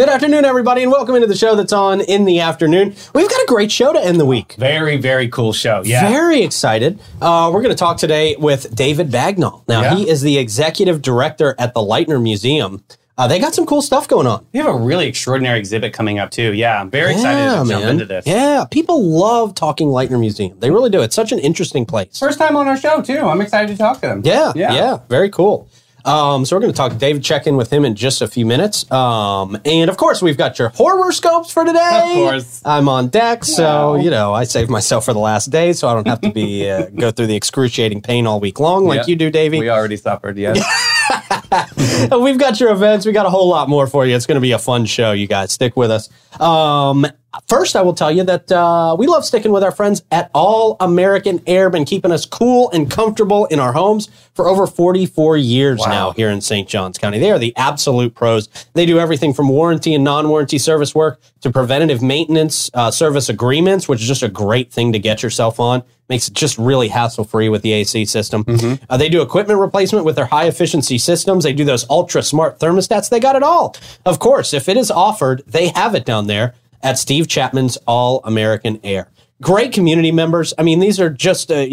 [0.00, 2.94] Good afternoon, everybody, and welcome into the show that's on in the afternoon.
[3.14, 4.54] We've got a great show to end the week.
[4.54, 5.82] Very, very cool show.
[5.84, 6.08] Yeah.
[6.08, 6.98] Very excited.
[7.20, 9.62] Uh, we're going to talk today with David Bagnall.
[9.68, 9.96] Now, Yeah.
[9.96, 12.82] he is the executive director at the Lightner Museum.
[13.18, 14.46] Uh, they got some cool stuff going on.
[14.54, 16.54] we have a really extraordinary exhibit coming up too.
[16.54, 17.88] Yeah, I'm very excited to jump man.
[17.90, 18.26] into this.
[18.26, 20.58] Yeah, people love talking Lightner Museum.
[20.60, 21.02] They really do.
[21.02, 22.18] It's such an interesting place.
[22.18, 23.18] First time on our show too.
[23.18, 24.22] I'm excited to talk to them.
[24.24, 24.98] Yeah, yeah, Yeah.
[25.10, 25.68] very cool.
[26.04, 28.46] Um, so we're going to talk David, check in with him in just a few
[28.46, 28.90] minutes.
[28.90, 32.00] Um, and of course, we've got your horror scopes for today.
[32.10, 32.62] Of course.
[32.64, 35.94] I'm on deck, so you know I saved myself for the last day, so I
[35.94, 39.04] don't have to be uh, go through the excruciating pain all week long like Yeah.
[39.08, 39.58] you do, Davey.
[39.58, 40.38] We already suffered.
[40.38, 40.58] Yes.
[42.12, 43.06] We've got your events.
[43.06, 44.14] We got a whole lot more for you.
[44.14, 45.52] It's going to be a fun show, you guys.
[45.52, 46.08] Stick with us.
[46.40, 47.06] Um,
[47.48, 50.76] first, I will tell you that uh, we love sticking with our friends at All
[50.80, 55.78] American Air, been keeping us cool and comfortable in our homes for over 44 years
[55.80, 55.86] Wow.
[55.88, 56.68] now here in St.
[56.68, 57.18] Johns County.
[57.18, 58.48] They are the absolute pros.
[58.74, 63.28] They do everything from warranty and non warranty service work to preventative maintenance uh, service
[63.28, 65.82] agreements, which is just a great thing to get yourself on.
[66.08, 68.44] Makes it just really hassle free with the AC system.
[68.90, 71.44] Uh, they do equipment replacement with their high efficiency systems.
[71.44, 73.08] They do those ultra smart thermostats.
[73.08, 73.76] They got it all.
[74.04, 78.20] Of course, if it is offered, they have it down there at Steve Chapman's All
[78.24, 79.08] American Air.
[79.42, 80.52] Great community members.
[80.58, 81.66] I mean, these are just uh,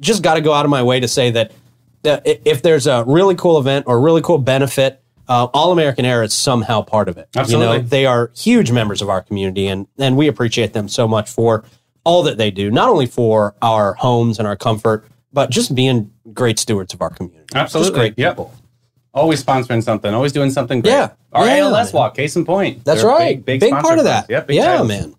[0.00, 1.52] just got to go out of my way to say that
[2.04, 6.22] i- if there's a really cool event or really cool benefit, uh, All American Air
[6.24, 7.28] is somehow part of it.
[7.34, 7.78] You Absolutely.
[7.78, 11.30] know, they are huge members of our community, and and we appreciate them so much
[11.30, 11.64] for
[12.04, 16.10] all that they do, not only for our homes and our comfort, but just being
[16.32, 17.44] great stewards of our community.
[17.54, 17.90] Absolutely.
[17.90, 18.50] just great Yep.
[19.14, 20.12] Always sponsoring something.
[20.14, 20.92] Always doing something great.
[20.92, 21.10] Yeah.
[21.32, 22.00] Our Yeah, ALS man.
[22.00, 22.16] walk.
[22.16, 22.84] Case in point.
[22.84, 23.44] That's They're right.
[23.44, 24.26] Big, Big, sponsor part of that.
[24.30, 24.46] Yep.
[24.46, 24.88] Big yeah, titles.
[24.88, 25.14] man.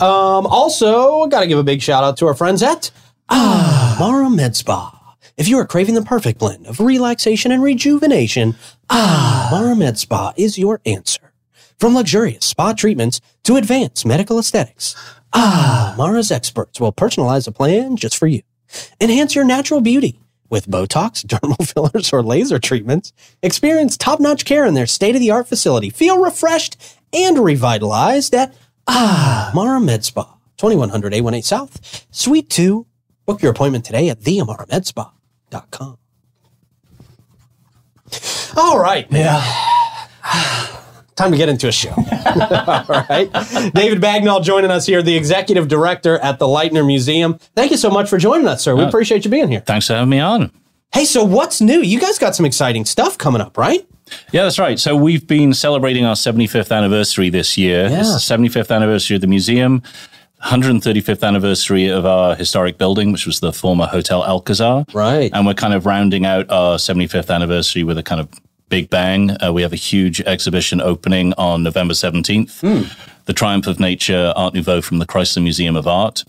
[0.00, 2.90] Um, also, got to give a big shout out to our friends at
[3.28, 4.94] Ah Mara Med Spa.
[5.36, 8.54] If you are craving the perfect blend of relaxation and rejuvenation,
[8.90, 11.32] Ah Mara Med Spa is your answer.
[11.80, 14.94] From luxurious spa treatments to advanced medical aesthetics,
[15.32, 18.42] Ah Mara's experts will personalize a plan just for you.
[19.00, 20.20] Enhance your natural beauty
[20.50, 23.12] with Botox, dermal fillers, or laser treatments.
[23.42, 25.90] Experience top-notch care in their state-of-the-art facility.
[25.90, 26.76] Feel refreshed
[27.12, 28.54] and revitalized at
[28.86, 30.24] Ah Mara Med Spa,
[30.56, 32.86] 2100 A18 South, Suite 2.
[33.26, 35.98] Book your appointment today at theamaramedspa.com.
[38.56, 39.06] All right.
[39.10, 40.64] Yeah.
[41.18, 41.90] Time to get into a show.
[41.96, 43.28] All right.
[43.74, 47.40] David Bagnall joining us here, the executive director at the Lightner Museum.
[47.56, 48.76] Thank you so much for joining us, sir.
[48.76, 49.58] We appreciate you being here.
[49.58, 50.52] Thanks for having me on.
[50.94, 51.80] Hey, so what's new?
[51.80, 53.84] You guys got some exciting stuff coming up, right?
[54.30, 54.78] Yeah, that's right.
[54.78, 57.88] So we've been celebrating our 75th anniversary this year.
[57.88, 57.98] Yeah.
[57.98, 59.82] It's the 75th anniversary of the museum,
[60.44, 64.84] 135th anniversary of our historic building, which was the former Hotel Alcazar.
[64.94, 65.32] Right.
[65.34, 68.28] And we're kind of rounding out our 75th anniversary with a kind of
[68.68, 69.30] big bang.
[69.42, 72.60] Uh, we have a huge exhibition opening on November 17th.
[72.60, 72.88] Hmm.
[73.26, 76.24] The Triumph of Nature Art Nouveau from the Chrysler Museum of Art.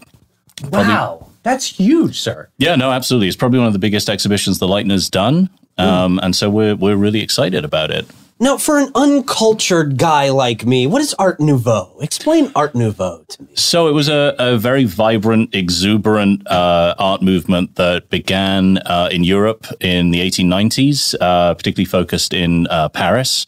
[0.63, 1.27] Wow.
[1.43, 2.49] That's huge, sir.
[2.57, 3.27] Yeah, no, absolutely.
[3.27, 5.49] It's probably one of the biggest exhibitions the Lightner's done.
[5.77, 8.05] Um, and so we're, we're really excited about it.
[8.41, 11.97] Now, for an uncultured guy like me, what is Art Nouveau?
[11.99, 13.49] Explain Art Nouveau to me.
[13.55, 19.25] So it was a, a very vibrant, exuberant uh, art movement that began uh, in
[19.25, 23.45] Europe in the 1890s, uh, particularly focused in uh, Paris.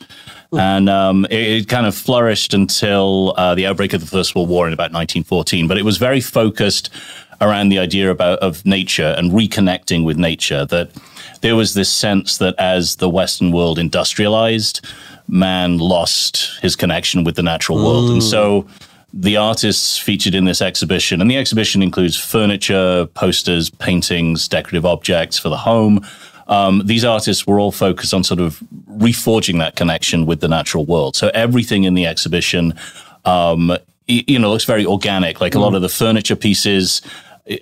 [0.53, 4.49] And um, it, it kind of flourished until uh, the outbreak of the First World
[4.49, 5.67] War in about 1914.
[5.67, 6.89] But it was very focused
[7.39, 10.65] around the idea about of nature and reconnecting with nature.
[10.65, 10.91] That
[11.41, 14.85] there was this sense that as the Western world industrialized,
[15.27, 18.67] man lost his connection with the natural world, and so
[19.13, 25.37] the artists featured in this exhibition, and the exhibition includes furniture, posters, paintings, decorative objects
[25.37, 26.05] for the home.
[26.51, 30.85] Um, these artists were all focused on sort of reforging that connection with the natural
[30.85, 31.15] world.
[31.15, 32.73] So everything in the exhibition,
[33.25, 33.75] um,
[34.07, 35.39] you know, looks very organic.
[35.41, 37.01] Like a lot of the furniture pieces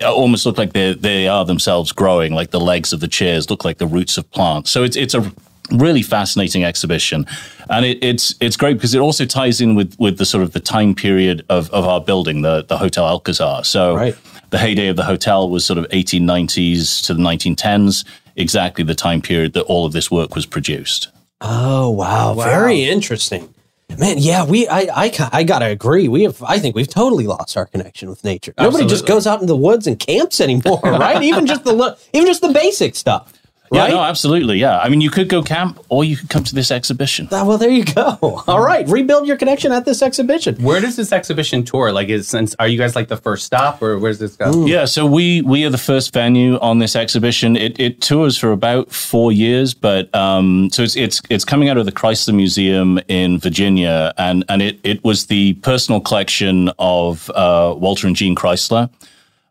[0.04, 2.34] almost look like they they are themselves growing.
[2.34, 4.72] Like the legs of the chairs look like the roots of plants.
[4.72, 5.32] So it's it's a
[5.72, 7.26] really fascinating exhibition,
[7.70, 10.52] and it, it's it's great because it also ties in with with the sort of
[10.54, 13.64] the time period of of our building, the the Hotel Alcazar.
[13.64, 14.16] So Right.
[14.50, 18.04] the heyday of the hotel was sort of 1890s to the 1910s,
[18.40, 21.10] exactly the time period that all of this work was produced.
[21.42, 23.54] Oh wow, very interesting,
[23.98, 24.18] man.
[24.18, 26.08] Yeah, we I I I gotta agree.
[26.08, 28.54] We have I think we've totally lost our connection with nature.
[28.58, 31.22] Nobody just goes out in the woods and camps anymore, right?
[31.22, 33.32] even just the li- even just the basic stuff.
[33.72, 34.58] Yeah, no, absolutely.
[34.58, 34.80] Yeah.
[34.80, 37.28] I mean, you could go camp or you could come to this exhibition.
[37.32, 38.18] Ah, well, there you go.
[38.48, 40.56] All right, rebuild your connection at this exhibition.
[40.64, 41.92] Where does this exhibition tour?
[41.92, 44.66] Like, is since are you guys like the first stop, or where's this go?
[44.66, 47.56] Yeah, so we we are the first venue on this exhibition.
[47.56, 51.78] It, it tours for about four years, but um, so it's it's it's coming out
[51.78, 57.30] of the Chrysler Museum in Virginia, and and it it was the personal collection of
[57.32, 58.90] uh, Walter and Jean Chrysler.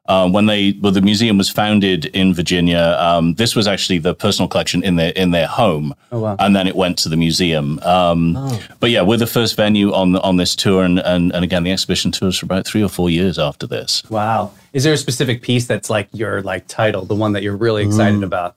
[0.09, 4.15] Uh, when they well, the museum was founded in Virginia, um, this was actually the
[4.15, 6.35] personal collection in their in their home, wow.
[6.39, 7.79] and then it went to the museum.
[7.81, 8.33] Um,
[8.81, 11.73] But yeah, we're the first venue on on this tour, and, and and again, the
[11.73, 14.03] exhibition tours for about three or four years after this.
[14.09, 14.53] Wow.
[14.73, 17.85] Is there a specific piece that's like your like title, the one that you're really
[17.85, 18.57] excited about?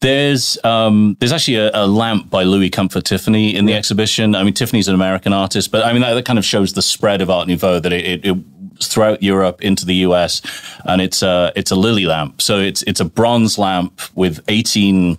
[0.00, 4.34] There's um, there's actually a, a lamp by Louis Comfort Tiffany in the exhibition.
[4.34, 6.82] I mean, Tiffany's an American artist, but I mean that, that kind of shows the
[6.82, 8.36] spread of Art Nouveau that it, it, it
[8.82, 10.42] throughout Europe into the US,
[10.84, 12.40] and it's a it's a lily lamp.
[12.42, 15.18] So it's it's a bronze lamp with 18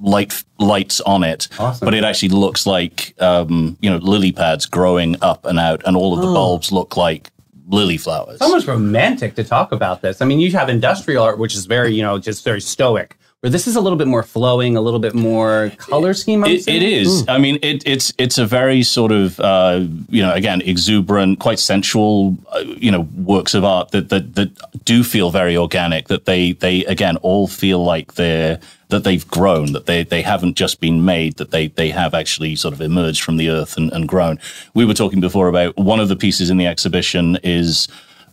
[0.00, 1.84] light lights on it, Awesome.
[1.84, 5.96] but it actually looks like um, you know lily pads growing up and out, and
[5.96, 7.30] all of the bulbs look like
[7.68, 8.34] lily flowers.
[8.34, 10.22] It's almost romantic to talk about this.
[10.22, 13.16] I mean, you have industrial art, which is very, you know, just very stoic.
[13.40, 16.42] Where this is a little bit more flowing, a little bit more color scheme.
[16.42, 17.24] It, it is.
[17.28, 21.60] I mean, it, it's it's a very sort of uh, you know again exuberant, quite
[21.60, 26.08] sensual, uh, you know, works of art that, that that do feel very organic.
[26.08, 28.58] That they they again all feel like they're
[28.88, 29.72] that they've grown.
[29.72, 31.36] That they they haven't just been made.
[31.36, 34.40] That they they have actually sort of emerged from the earth and, and grown.
[34.74, 37.86] We were talking before about one of the pieces in the exhibition is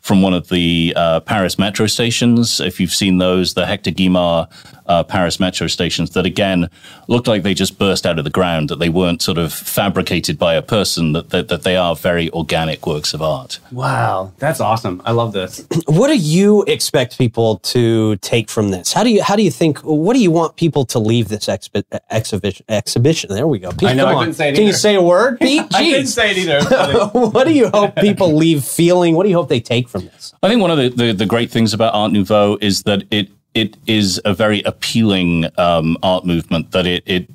[0.06, 2.60] from one of the uh, Paris metro stations.
[2.60, 4.52] If you've seen those, the Hector Guimard
[4.88, 6.70] uh, Paris metro stations that again
[7.08, 10.38] looked like they just burst out of the ground, that they weren't sort of fabricated
[10.38, 13.60] by a person, that, that, that they are very organic works of art.
[13.72, 15.02] Wow, that's awesome.
[15.06, 15.66] I love this.
[15.88, 18.92] What do you expect people to take from this?
[18.92, 19.80] How do you how do you think?
[19.80, 22.66] What do you want people to leave this expi- exhibition?
[22.68, 23.34] Exhibition.
[23.34, 23.72] There we go.
[23.72, 24.22] Pete, I know, come I on.
[24.24, 25.64] couldn't say it Can you say a word, Pete?
[25.74, 27.10] I couldn't say it either.
[27.30, 29.16] what do you hope people leave feeling?
[29.16, 30.34] What do you hope they take from this?
[30.44, 33.30] I think one of the, the, the great things about Art Nouveau is that it
[33.56, 36.72] it is a very appealing um, art movement.
[36.72, 37.30] That it it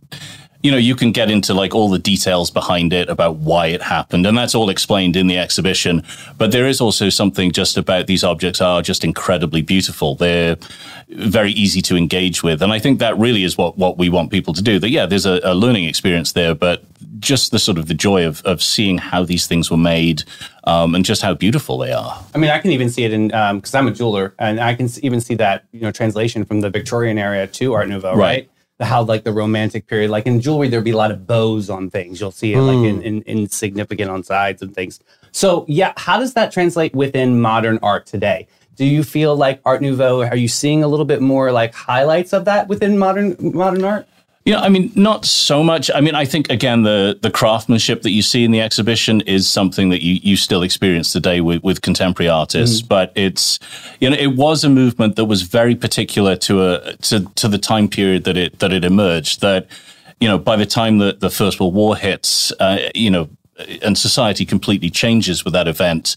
[0.63, 3.83] you know you can get into like all the details behind it about why it
[3.83, 6.05] happened, and that's all explained in the exhibition.
[6.37, 10.15] But there is also something just about these objects are just incredibly beautiful.
[10.15, 10.57] They're
[11.09, 14.31] very easy to engage with, and I think that really is what what we want
[14.31, 14.79] people to do.
[14.79, 16.85] That yeah, there's a, a learning experience there, but
[17.21, 20.25] just the sort of the joy of of seeing how these things were made
[20.65, 22.23] um, and just how beautiful they are.
[22.35, 24.89] I mean, I can even see it in because I'm a jeweler, and I can
[25.03, 28.19] even see that you know translation from the Victorian era to Art Nouveau, right?
[28.19, 28.51] Right.
[28.81, 31.91] How like the romantic period, like in jewelry, there'd be a lot of bows on
[31.91, 32.19] things.
[32.19, 35.01] You'll see it like in, in insignificant on sides and things.
[35.33, 38.49] So yeah, how does that translate within modern art today?
[38.77, 40.23] Do you feel like Art Nouveau?
[40.23, 44.09] Are you seeing a little bit more like highlights of that within modern modern art?
[44.51, 45.93] Yeah, I mean, not so much.
[45.95, 49.49] I mean, I think again, the the craftsmanship that you see in the exhibition is
[49.49, 52.83] something that you, you still experience today with, with contemporary artists.
[52.83, 53.61] But it's
[54.01, 57.59] you know, it was a movement that was very particular to a to to the
[57.59, 59.41] time period that it that it emerged.
[59.41, 59.69] That
[60.19, 63.29] you know, by the time that the First World War hits, uh, you know,
[63.83, 66.17] and society completely changes with that event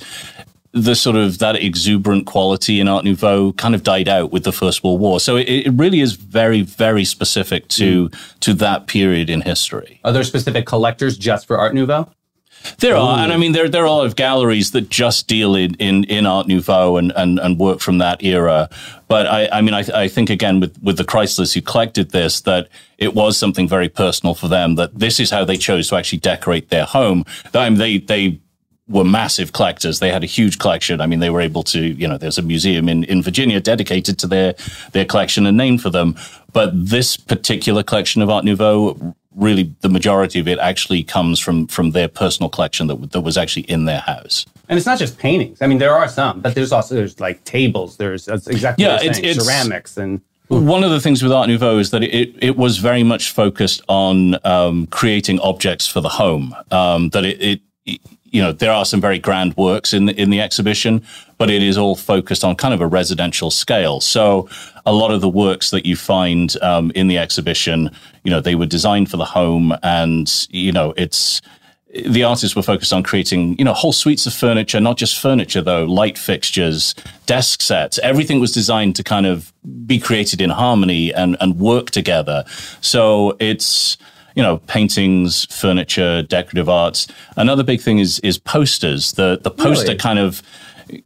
[0.73, 4.51] the sort of that exuberant quality in Art Nouveau kind of died out with the
[4.51, 5.19] First World War.
[5.19, 8.39] So it, it really is very, very specific to mm.
[8.39, 9.99] to that period in history.
[10.03, 12.09] Are there specific collectors just for Art Nouveau?
[12.79, 15.53] There are, and I mean, there there are a lot of galleries that just deal
[15.53, 18.69] in in, in Art Nouveau and, and and work from that era.
[19.07, 22.41] But I, I mean, I, I think again with with the Chryslers who collected this,
[22.41, 24.75] that it was something very personal for them.
[24.75, 27.25] That this is how they chose to actually decorate their home.
[27.53, 28.39] I mean, they they
[28.87, 29.99] were massive collectors.
[29.99, 30.99] They had a huge collection.
[30.99, 34.19] I mean, they were able to, you know, there's a museum in, in Virginia dedicated
[34.19, 34.55] to their,
[34.91, 36.15] their collection and named for them.
[36.51, 41.67] But this particular collection of Art Nouveau, really the majority of it actually comes from,
[41.67, 44.45] from their personal collection that, that was actually in their house.
[44.67, 45.61] And it's not just paintings.
[45.61, 47.97] I mean, there are some, but there's also there's like tables.
[47.97, 51.91] There's exactly Yeah, it's- it's- ceramics and One of the things with Art Nouveau is
[51.91, 56.53] that it, it was very much focused on um, creating objects for the home.
[56.69, 58.01] Um, that it, it,
[58.33, 61.03] you know, there are some very grand works in the, in the exhibition,
[61.37, 64.01] but it is all focused on kind of a residential scale.
[64.01, 64.49] So
[64.87, 67.91] a lot of the works that you find um, in the exhibition,
[68.23, 71.41] you know, they were designed for the home, and you know, it's
[71.93, 75.61] the artists were focused on creating, you know, whole suites of furniture, not just furniture
[75.61, 76.95] though, light fixtures,
[77.27, 79.53] desk sets, everything was designed to kind of
[79.85, 82.45] be created in harmony and, and work together.
[82.81, 83.97] So it's,
[84.35, 87.07] you know, paintings, furniture, decorative arts.
[87.37, 89.13] Another big thing is, is posters.
[89.13, 89.97] The, the poster Really?
[89.97, 90.41] kind of,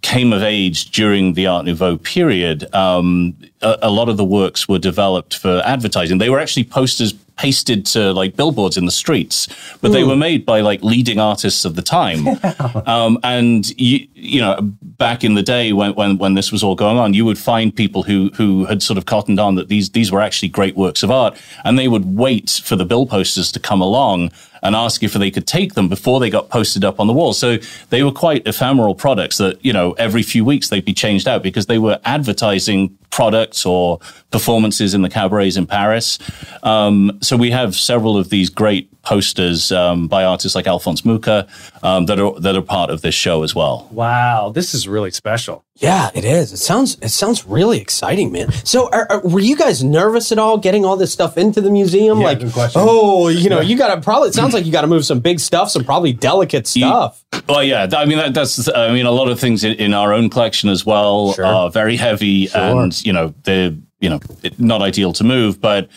[0.01, 4.67] came of age during the Art Nouveau period, um, a, a lot of the works
[4.67, 6.17] were developed for advertising.
[6.17, 9.47] They were actually posters pasted to like billboards in the streets,
[9.81, 12.27] but they were made by like leading artists of the time.
[12.87, 16.75] um, and you, you know, back in the day when, when when this was all
[16.75, 19.91] going on, you would find people who who had sort of cottoned on that these
[19.91, 23.51] these were actually great works of art, and they would wait for the bill posters
[23.51, 24.31] to come along
[24.63, 27.33] and ask if they could take them before they got posted up on the wall.
[27.33, 27.57] So
[27.89, 31.43] they were quite ephemeral products that, you know, every few weeks they'd be changed out
[31.43, 33.99] because they were advertising products or
[34.31, 36.19] performances in the cabarets in Paris.
[36.63, 41.47] Um, so we have several of these great posters um, by artists like Alphonse Mucha
[41.81, 43.87] um, that are that are part of this show as well.
[43.91, 45.63] Wow, this is really special.
[45.75, 46.51] Yeah, it is.
[46.51, 48.51] It sounds it sounds really exciting, man.
[48.65, 51.69] So, are, are- were you guys nervous at all getting all this stuff into the
[51.69, 52.19] museum?
[52.19, 52.81] Yeah, like, good question.
[52.83, 54.29] oh, you know, you got to probably.
[54.29, 57.23] It sounds like you got to move some big stuff, some probably delicate stuff.
[57.47, 60.11] Well, yeah, I mean that, that's I mean a lot of things in, in our
[60.13, 61.45] own collection as well Sure.
[61.45, 65.89] are very heavy, and you know they're you know it- not ideal to move, but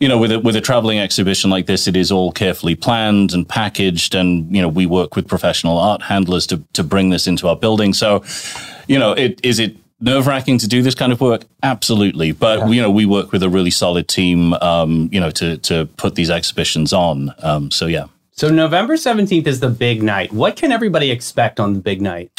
[0.00, 3.32] you know with a, with a traveling exhibition like this, it is all carefully planned
[3.32, 7.26] and packaged, and you know we work with professional art handlers to to bring this
[7.26, 7.92] into our building.
[7.92, 8.22] So,
[8.86, 9.76] you know, it is it.
[10.00, 12.30] Nerve wracking to do this kind of work, absolutely.
[12.30, 15.86] But you know, we work with a really solid team, um, you know, to to
[15.96, 17.34] put these exhibitions on.
[17.42, 18.06] Um, so yeah.
[18.30, 20.32] So November 17th is the big night.
[20.32, 22.30] What can everybody expect on the big night?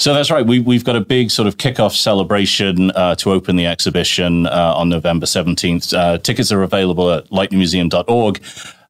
[0.00, 0.46] So that's right.
[0.46, 4.74] We, we've got a big sort of kickoff celebration uh, to open the exhibition uh,
[4.76, 5.92] on November 17th.
[5.92, 8.40] Uh, tickets are available at lightnermuseum.org.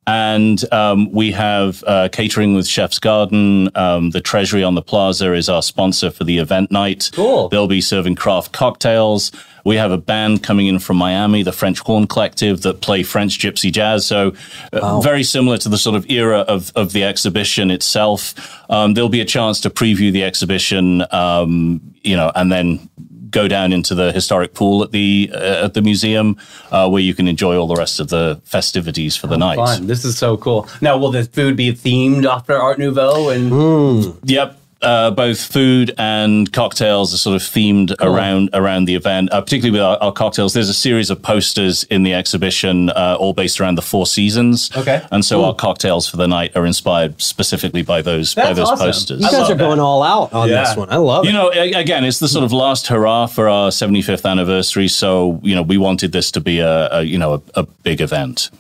[0.08, 3.68] And um, we have uh, catering with Chef's Garden.
[3.74, 7.10] Um, the Treasury on the Plaza is our sponsor for the event night.
[7.12, 7.50] Cool.
[7.50, 9.30] They'll be serving craft cocktails.
[9.66, 13.38] We have a band coming in from Miami, the French Horn Collective, that play French
[13.38, 14.06] gypsy jazz.
[14.06, 14.32] So,
[14.72, 18.34] uh, very similar to the sort of era of, of the exhibition itself.
[18.70, 22.88] Um, there'll be a chance to preview the exhibition, um, you know, and then
[23.30, 26.36] go down into the historic pool at the uh, at the museum,
[26.70, 29.56] uh, where you can enjoy all the rest of the festivities for the night.
[29.56, 29.86] Fun.
[29.86, 30.68] This is so cool.
[30.80, 33.28] Now, will the food be themed after Art Nouveau?
[33.30, 34.57] And Yep.
[34.80, 39.72] Uh, both food and cocktails are sort of themed around around the event, uh, particularly
[39.72, 40.52] with our, our cocktails.
[40.54, 44.70] There's a series of posters in the exhibition, uh, all based around the Four Seasons.
[44.76, 45.02] Okay.
[45.10, 48.86] and so our cocktails for the night are inspired specifically by those by those awesome.
[48.86, 49.20] posters.
[49.20, 49.82] You I guys love are going that.
[49.82, 50.62] all out on Yeah.
[50.64, 50.88] this one.
[50.90, 51.56] I love You it.
[51.66, 54.86] You know, again, it's the sort of last hurrah for our 75th anniversary.
[54.86, 58.00] So, you know, we wanted this to be a, a you know, a, a big
[58.00, 58.50] event.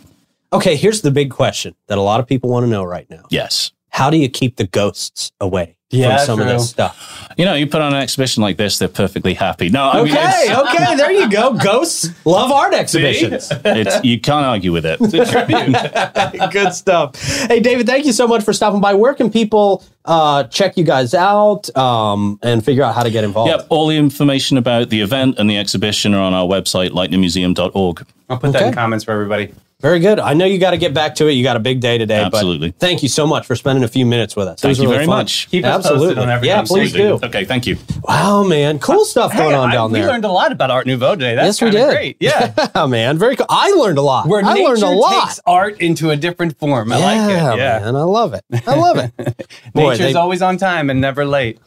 [0.52, 3.22] Okay, here's the big question that a lot of people want to know right now.
[3.30, 3.70] Yes.
[3.90, 6.52] How do you keep the ghosts away Yeah, from some of true.
[6.54, 7.28] this stuff?
[7.38, 9.70] You know, you put on an exhibition like this, they're perfectly happy.
[9.70, 11.54] No, I Okay, it's, okay, there you go.
[11.54, 13.48] Ghosts love art exhibitions.
[13.64, 14.98] it's, you can't argue with it.
[16.52, 17.16] Good stuff.
[17.46, 18.92] Hey, David, thank you so much for stopping by.
[18.92, 23.24] Where can people uh, check you guys out um, and figure out how to get
[23.24, 23.50] involved?
[23.50, 28.06] Yep, all the information about the event and the exhibition are on our website, lightnermuseum.org.
[28.28, 29.54] I'll put that in comments for everybody.
[29.80, 30.18] Very good.
[30.18, 31.34] I know you got to get back to it.
[31.34, 32.20] You got a big day today.
[32.20, 32.70] Absolutely.
[32.72, 34.60] But thank you so much for spending a few minutes with us.
[34.60, 35.18] Thank was you really very fun.
[35.18, 35.48] much.
[35.50, 36.56] Keep us posted on everything.
[36.56, 37.20] Yeah, please do.
[37.22, 37.76] Okay, thank you.
[38.02, 38.80] Wow, man.
[38.80, 40.08] Cool stuff going on I- down we there.
[40.08, 41.36] We learned a lot about Art Nouveau today.
[41.36, 41.90] That's yes, we did.
[41.90, 42.16] great.
[42.18, 42.52] Yeah.
[42.74, 43.18] Yeah, man.
[43.18, 43.46] Very cool.
[43.48, 44.26] I learned a lot.
[44.26, 45.24] Where I nature learned a lot.
[45.26, 46.90] takes art into a different form.
[46.92, 47.34] I like it.
[47.58, 47.78] Yeah.
[47.80, 47.94] man.
[47.94, 48.44] I love it.
[48.66, 49.12] I love it.
[49.74, 51.60] Boy, Nature's they- always on time and never late.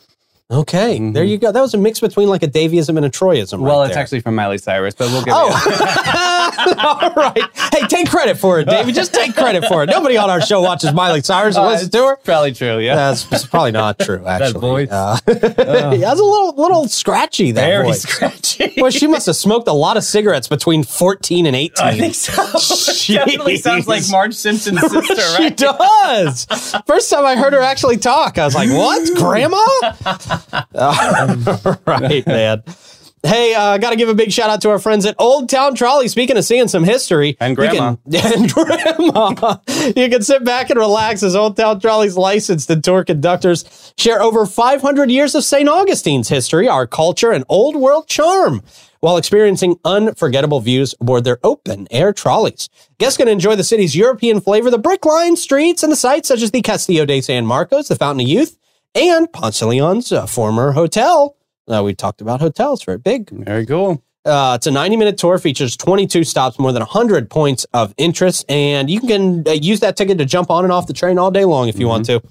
[0.52, 1.00] okay.
[1.12, 1.54] There you go.
[1.54, 3.54] That was a mix between like a Davyism and a Troyism.
[3.56, 3.64] Mm-hmm.
[3.64, 4.04] Well, right it's there.
[4.04, 5.50] actually from Miley Cyrus, but we'll get Oh,
[6.78, 7.42] all right.
[7.74, 8.94] Hey, take credit for it, David.
[8.96, 9.88] Just take credit for it.
[9.88, 12.16] Nobody on our show watches Miley Cyrus and listens to her.
[12.18, 12.96] Probably true, yeah.
[12.96, 14.60] That's probably not true, actually.
[14.60, 14.90] voice.
[14.92, 18.02] Uh, yeah, it's a little little scratchy, that Very voice.
[18.04, 18.74] scratchy.
[18.78, 21.86] Well, she must have smoked a lot of cigarettes between 14 and 18.
[21.86, 23.14] I think so.
[23.16, 25.58] Definitely sounds like Marge Simpson's sister, she right?
[25.58, 26.46] does.
[26.86, 29.58] First time I heard her actually talk, I was like, "What, Grandma?"
[30.76, 32.64] All right, man.
[33.24, 35.76] Hey, uh, got to give a big shout out to our friends at Old Town
[35.76, 36.08] Trolley.
[36.08, 37.96] Speaking of seeing some history, And you Grandma.
[38.12, 39.58] can- and Grandma,
[39.96, 44.22] you can sit back and relax as Old Town Trolley's licensed and tour conductors share
[44.24, 45.70] over 500 years of St.
[45.70, 48.64] Augustine's history, our culture, and old world charm
[49.02, 52.70] while experiencing unforgettable views aboard their open air trolleys.
[53.00, 56.42] Guests can enjoy the city's European flavor, the brick lined streets, and the sights such
[56.42, 58.58] as the Castillo de San Marcos, the Fountain of Youth,
[58.96, 61.36] and Ponce Leon's uh, former hotel.
[61.68, 63.30] Uh, we talked about hotels, very big.
[63.30, 64.04] Very cool.
[64.24, 68.46] Uh, it's a 90 minute tour, features 22 stops, more than 100 points of interest,
[68.50, 71.32] and you can uh, use that ticket to jump on and off the train all
[71.32, 72.22] day long if you want to.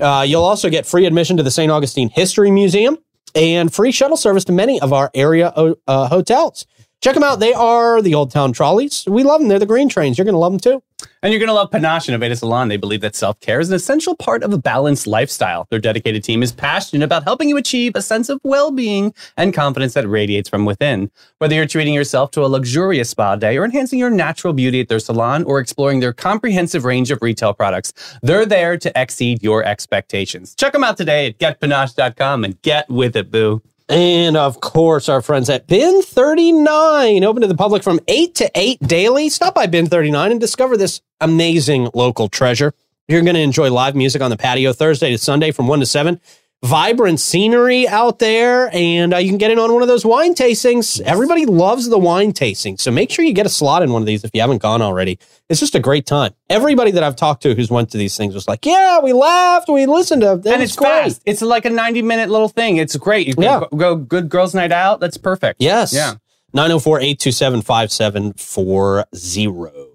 [0.00, 1.70] Uh, you'll also get free admission to the St.
[1.70, 2.96] Augustine History Museum
[3.34, 6.66] and free shuttle service to many of our area uh, hotels.
[7.04, 7.38] Check them out.
[7.38, 9.04] They are the Old Town Trolleys.
[9.06, 9.48] We love them.
[9.48, 10.16] They're the green trains.
[10.16, 10.82] You're going to love them too.
[11.22, 12.68] And you're going to love Panache and Aveda Salon.
[12.68, 15.66] They believe that self care is an essential part of a balanced lifestyle.
[15.68, 19.52] Their dedicated team is passionate about helping you achieve a sense of well being and
[19.52, 21.10] confidence that radiates from within.
[21.40, 24.88] Whether you're treating yourself to a luxurious spa day or enhancing your natural beauty at
[24.88, 27.92] their salon or exploring their comprehensive range of retail products,
[28.22, 30.54] they're there to exceed your expectations.
[30.54, 33.60] Check them out today at getpanache.com and get with it, boo.
[33.88, 38.50] And of course, our friends at Bin 39, open to the public from 8 to
[38.54, 39.28] 8 daily.
[39.28, 42.72] Stop by Bin 39 and discover this amazing local treasure.
[43.08, 45.86] You're going to enjoy live music on the patio Thursday to Sunday from 1 to
[45.86, 46.18] 7.
[46.64, 50.34] Vibrant scenery out there, and uh, you can get in on one of those wine
[50.34, 50.98] tastings.
[51.02, 54.06] Everybody loves the wine tasting, so make sure you get a slot in one of
[54.06, 55.18] these if you haven't gone already.
[55.50, 56.32] It's just a great time.
[56.48, 59.68] Everybody that I've talked to who's went to these things was like, "Yeah, we laughed,
[59.68, 61.20] we listened to, it and it's great." fast.
[61.26, 62.78] It's like a 90 minute little thing.
[62.78, 63.26] It's great.
[63.26, 63.60] You can Yeah.
[63.70, 65.00] go, go good girls' night out.
[65.00, 65.60] That's perfect.
[65.60, 65.92] Yes.
[65.92, 66.14] Yeah.
[66.54, 69.90] 904 827 5740.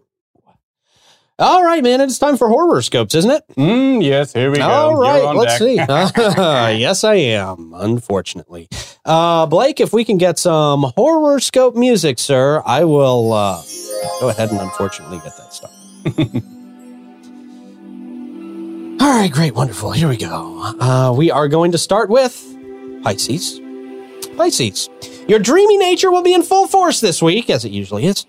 [1.40, 2.02] All right, man.
[2.02, 3.46] It's time for horoscopes, isn't it?
[3.56, 4.64] Mm, yes, here we go.
[4.64, 5.60] All right, Let's deck.
[5.60, 5.76] see.
[6.82, 8.68] yes, I am, unfortunately.
[9.06, 13.64] Uh, Blake, if we can get some horoscope music, sir, I will uh,
[14.20, 16.44] go ahead and unfortunately get that started.
[19.02, 19.94] All right, great, wonderful.
[19.94, 20.62] Here we go.
[20.78, 22.34] Uh, we are going to start with
[23.02, 23.62] Pisces.
[24.36, 24.90] Pisces.
[25.30, 28.26] Your dreamy nature will be in full force this week, as it usually is.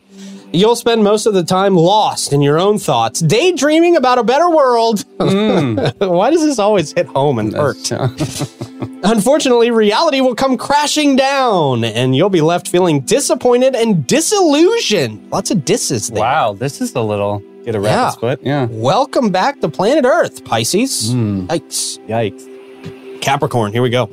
[0.52, 4.50] You'll spend most of the time lost in your own thoughts, daydreaming about a better
[4.50, 5.04] world.
[5.18, 6.08] Mm.
[6.10, 7.90] Why does this always hit home and hurt?
[9.04, 15.30] Unfortunately, reality will come crashing down, and you'll be left feeling disappointed and disillusioned.
[15.30, 16.20] Lots of disses there.
[16.20, 17.84] wow, this is a little get a Yeah.
[17.96, 18.40] rabbit's foot.
[18.42, 18.66] Yeah.
[18.70, 21.12] Welcome back to planet Earth, Pisces.
[21.12, 21.46] Hmm.
[21.46, 21.98] Yikes.
[22.08, 23.20] Yikes.
[23.22, 24.10] Capricorn, here we go.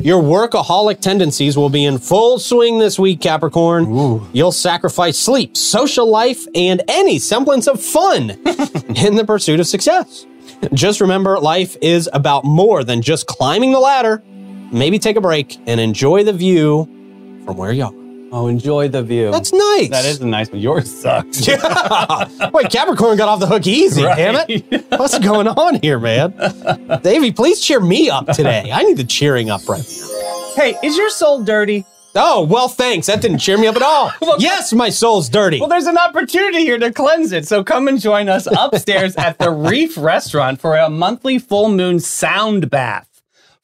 [0.00, 3.86] Your workaholic tendencies will be in full swing this week, Capricorn.
[4.32, 8.30] You'll sacrifice sleep, social life, and any semblance of fun
[8.96, 10.24] in the pursuit of success.
[10.72, 14.22] Just remember, life is about more than just climbing the ladder.
[14.70, 16.84] Maybe take a break and enjoy the view
[17.44, 17.97] from where you are.
[18.30, 19.30] Oh, enjoy the view.
[19.30, 19.88] That's nice.
[19.90, 20.60] that is a nice one.
[20.60, 21.46] Yours sucks.
[21.48, 22.50] yeah.
[22.52, 24.84] Wait, Capricorn got off the hook easy, damn it.
[24.90, 26.34] What's going on here, man?
[27.02, 28.70] Davey, please cheer me up today.
[28.72, 30.52] I need the cheering up right now.
[30.56, 31.84] hey, is your soul dirty?
[32.14, 33.06] Oh, well, thanks.
[33.06, 34.10] That didn't cheer me up at all.
[34.38, 35.60] yes, my soul's dirty.
[35.60, 37.46] Well, there's an opportunity here to cleanse it.
[37.46, 42.00] So come and join us upstairs at the Reef Restaurant for a monthly full moon
[42.00, 43.07] sound bath.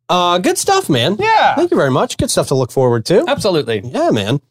[0.10, 1.15] Uh, good stuff, man.
[1.17, 1.56] Yeah.
[1.56, 2.17] Thank you very much.
[2.17, 3.23] Good stuff to look forward to.
[3.28, 3.82] Absolutely.
[3.84, 4.41] Yeah, man.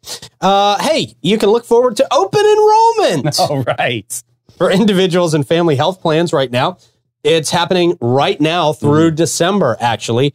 [0.41, 4.23] Uh, hey, you can look forward to open enrollment All right.
[4.63, 6.79] For individuals and family health plans right now.
[7.25, 10.35] It's happening right now through December, actually.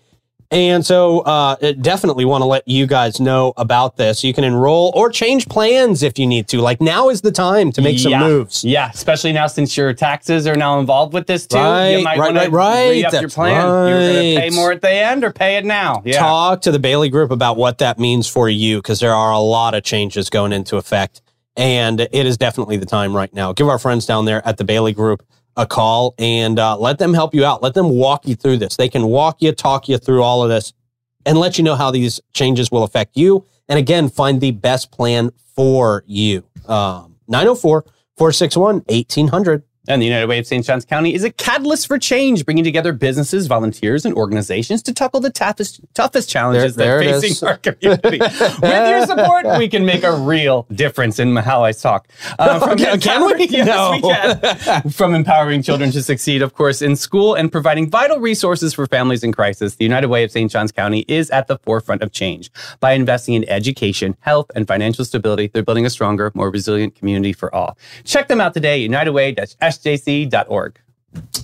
[0.52, 4.26] And so, uh, definitely want to let you guys know about this.
[4.26, 6.60] You can enroll or change plans if you need to.
[6.60, 8.66] Like now is the time to make some moves.
[8.66, 11.58] Yeah, especially now since your taxes are now involved with this too.
[11.58, 12.90] Right, you might right, want to right, right.
[12.90, 13.66] re-up your plan.
[13.66, 14.54] You're going to pay right.
[14.54, 16.02] more at the end or pay it now.
[16.04, 16.20] Yeah.
[16.20, 19.40] Talk to the Bailey Group about what that means for you because there are a
[19.40, 21.22] lot of changes going into effect.
[21.58, 23.52] And it is definitely the time right now.
[23.52, 25.26] Give our friends down there at the Bailey Group
[25.58, 27.64] a call and uh, let them help you out.
[27.64, 28.76] Let them walk you through this.
[28.76, 30.72] They can walk you, talk you through all of this
[31.26, 33.46] and let you know how these changes will affect you.
[33.68, 36.44] And again, find the best plan for you.
[36.68, 37.84] Um, 904
[38.18, 39.64] 461 1800.
[39.88, 40.66] And the United Way of St.
[40.66, 45.20] Johns County is a catalyst for change, bringing together businesses, volunteers, and organizations to tackle
[45.20, 48.20] the toughest, toughest challenges There- that are facing our community.
[48.20, 52.08] With your support, we can make a real difference in how I talk.
[52.38, 53.32] Uh, from Okay, can we?
[53.34, 53.92] empowering- Yes, No.
[53.94, 54.90] we can.
[54.98, 59.24] From empowering children to succeed, of course, in school and providing vital resources for families
[59.24, 60.52] in crisis, the United Way of St.
[60.52, 62.52] Johns County is at the forefront of change.
[62.80, 67.32] By investing in education, health, and financial stability, they're building a stronger, more resilient community
[67.34, 67.78] for all.
[68.04, 68.80] Check them out today,
[69.78, 70.80] unitedway-sjc.org.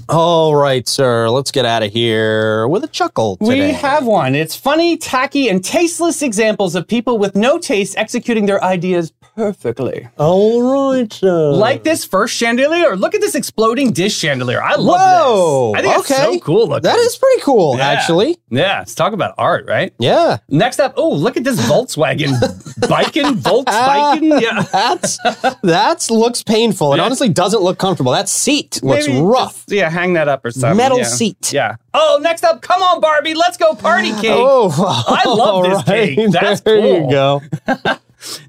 [0.10, 1.30] All right, sir.
[1.30, 3.68] Let's get out of here with a chuckle today.
[3.68, 4.36] We have one.
[4.36, 10.08] It's funny, tacky, and tasteless examples of people with no taste executing their ideas perfectly.
[10.18, 11.52] All right, sir.
[11.52, 12.96] Like this first chandelier.
[12.96, 14.62] Look at this exploding dish chandelier.
[14.62, 15.72] I love Whoa.
[15.74, 15.80] this.
[15.80, 16.14] I think okay.
[16.14, 16.84] it's so cool looking.
[16.84, 17.88] That is pretty cool, Yeah.
[17.90, 18.38] actually.
[18.50, 19.94] Yeah, let's talk about art, right?
[20.00, 20.38] Yeah.
[20.50, 22.32] Next up, oh, look at this Volkswagen
[22.90, 24.40] biking, Volkswagen.
[24.42, 24.62] Yeah.
[24.72, 25.18] That's
[25.62, 26.94] that's looks painful.
[26.94, 27.04] It Yeah.
[27.04, 28.12] honestly doesn't look comfortable.
[28.12, 29.54] That seat looks Maybe rough.
[29.66, 30.78] just, yeah, hang that up or something.
[30.78, 31.04] Metal yeah.
[31.06, 31.54] seat.
[31.54, 31.76] Yeah.
[31.94, 34.32] Oh, next up, come on, Barbie, let's go party cake.
[34.34, 34.70] Oh,
[35.08, 36.16] I love this all right.
[36.16, 36.32] cake.
[36.32, 36.74] That's cool.
[36.74, 37.04] there cool.
[37.06, 37.42] you go.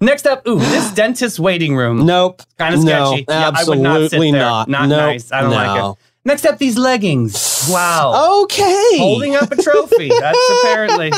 [0.00, 2.04] Next up, ooh, this dentist waiting room.
[2.06, 2.42] Nope.
[2.58, 3.24] Kind of sketchy.
[3.28, 4.32] No, yeah, I would not sit there.
[4.32, 4.68] not.
[4.68, 4.98] Not Nope.
[4.98, 5.32] nice.
[5.32, 5.98] I don't like it.
[6.26, 7.66] Next up, these leggings.
[7.70, 8.42] Wow.
[8.44, 8.98] Okay.
[8.98, 10.08] Holding up a trophy.
[10.08, 11.12] That's apparently.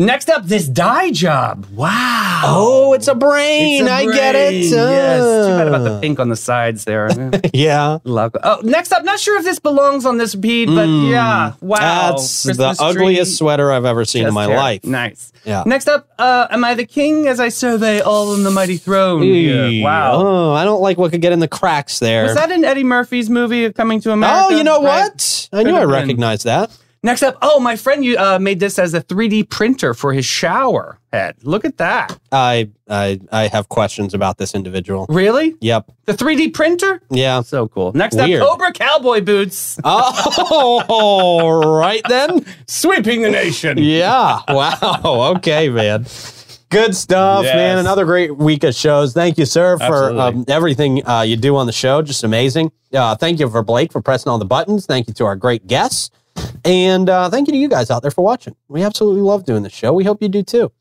[0.00, 1.66] Next up, this dye job.
[1.72, 2.42] Wow.
[2.46, 3.82] Oh, it's a brain.
[3.82, 4.48] It's a I get it.
[4.50, 4.62] brain.
[4.62, 5.46] Yes.
[5.46, 7.10] Too bad about the Uh, pink on the sides there.
[7.52, 7.98] Yeah.
[8.04, 11.52] Love- oh, next up, not sure if this belongs on this bead, but yeah.
[11.60, 11.76] Wow.
[11.76, 12.10] Mm.
[12.12, 13.02] That's Christmas the tree.
[13.02, 14.56] ugliest sweater I've ever seen in my hair.
[14.56, 14.84] life.
[14.84, 15.32] Nice.
[15.44, 15.64] Yeah.
[15.66, 19.22] Next up, uh, am I the king as I survey all in the mighty throne?
[19.22, 19.82] Eee.
[19.82, 20.12] Wow.
[20.14, 22.24] Oh, I don't like what could get in the cracks there.
[22.24, 24.46] Was that in Eddie Murphy's movie of Coming to America?
[24.50, 25.10] oh, you know Right.
[25.10, 25.48] what?
[25.52, 26.00] I knew I Could've been.
[26.00, 26.70] recognized that.
[27.02, 30.26] Next up, oh, my friend you uh, made this as a 3D printer for his
[30.26, 31.36] shower head.
[31.42, 32.18] Look at that.
[32.30, 35.06] I I I have questions about this individual.
[35.08, 35.54] Really?
[35.62, 35.90] Yep.
[36.04, 37.00] The 3D printer?
[37.10, 37.40] Yeah.
[37.40, 37.92] So cool.
[37.94, 38.42] Next Weird.
[38.42, 39.78] up, Cobra cowboy boots.
[39.82, 42.44] Oh, all right then.
[42.66, 43.78] Sweeping the nation.
[43.78, 44.40] Yeah.
[44.48, 45.34] Wow.
[45.36, 46.04] Okay, man.
[46.68, 47.54] Good stuff, Yes.
[47.56, 47.78] man.
[47.78, 49.12] Another great week of shows.
[49.14, 52.02] Thank you, sir, for um, everything uh, you do on the show.
[52.02, 52.70] Just amazing.
[52.92, 54.86] Uh, thank you for Blake for pressing all the buttons.
[54.86, 56.10] Thank you to our great guests.
[56.64, 58.54] And uh, thank you to you guys out there for watching.
[58.68, 59.92] We absolutely love doing this show.
[59.92, 60.72] We hope you do too.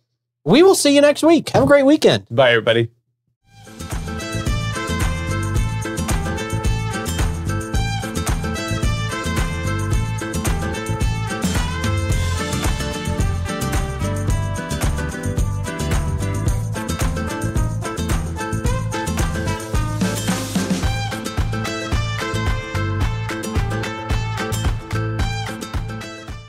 [0.44, 1.50] We will see you next week.
[1.50, 2.28] Have a great weekend.
[2.30, 2.90] Bye, everybody.